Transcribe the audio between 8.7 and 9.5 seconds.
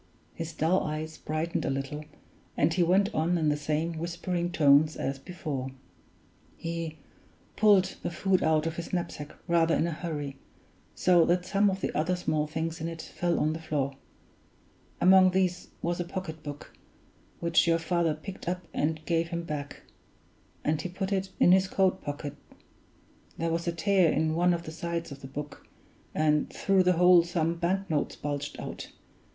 his knapsack